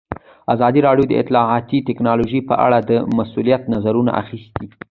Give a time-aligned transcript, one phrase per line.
[0.53, 4.67] ازادي راډیو د اطلاعاتی تکنالوژي په اړه د مسؤلینو نظرونه اخیستي.